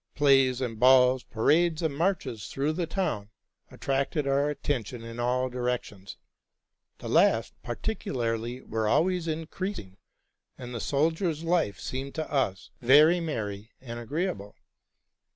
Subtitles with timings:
[0.15, 3.29] Plays and balls, parades, and marches through the town,
[3.69, 6.17] attracted our attention in all directions.
[6.97, 9.97] The last particularly were always increasing,
[10.57, 14.55] and the sol diers' life seemed to us very merry and agreeable.